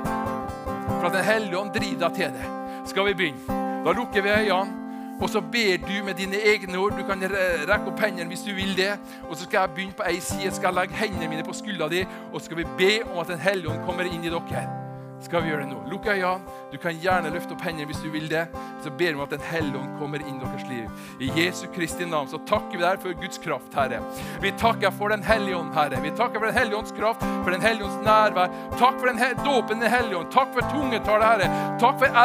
[1.00, 2.54] For at Den hellige ånd driver deg til det.
[2.86, 3.60] Skal vi begynne?
[3.84, 4.83] Da lukker vi øynene.
[5.20, 6.96] Og så ber du med dine egne ord.
[6.98, 8.94] Du kan rekke opp hendene hvis du vil det.
[9.28, 11.88] Og så skal jeg begynne på ei side, skal jeg legge hendene mine på skuldra
[11.88, 14.83] di, og så skal vi be om at Den hellige ånd kommer inn i dere
[15.24, 15.80] skal vi gjøre det nå.
[15.90, 16.60] Lukk øynene.
[16.72, 18.44] Du kan gjerne løfte opp hendene hvis du vil det.
[18.82, 21.04] Så ber vi om at Den hellige ånd kommer inn i deres liv.
[21.22, 24.00] I Jesu Kristi navn så takker vi deg for Guds kraft, Herre.
[24.42, 26.00] Vi takker for Den hellige ånd, Herre.
[26.02, 28.52] Vi takker for Den hellige ånds kraft, for Den hellige ånds nærvær.
[28.78, 30.30] Takk for den dåpen Den hellige ånd.
[30.34, 31.78] Takk for tungetale, Herre.
[31.82, 32.20] Takk for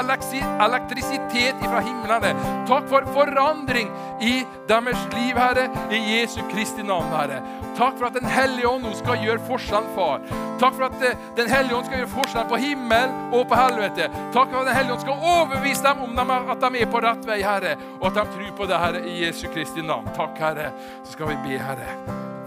[0.66, 2.34] elektrisitet fra himlene.
[2.70, 3.92] Takk for forandring
[4.22, 5.70] i deres liv, Herre.
[5.94, 7.42] I Jesu Kristi navn, Herre.
[7.80, 10.24] Takk for at Den hellige ånd nå skal gjøre forskjell, far.
[10.60, 14.10] Takk for at eh, Den hellige ånd skal gjøre forskjell på himmel og på helvete.
[14.36, 17.28] Takk for at Den hellige ånd skal overbevise dem om at de er på rett
[17.30, 20.10] vei, Herre, og at de tror på det, Herre, i Jesu Kristi navn.
[20.18, 20.74] Takk, Herre.
[21.06, 21.94] Så skal vi be, Herre.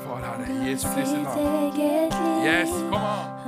[0.04, 1.80] Far, Herre, i Jesu Kristi navn.
[2.44, 3.41] Yes, kom an.